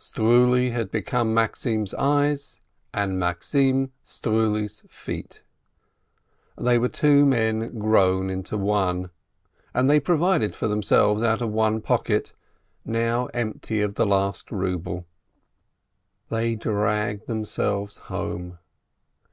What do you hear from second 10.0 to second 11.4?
vided for themselves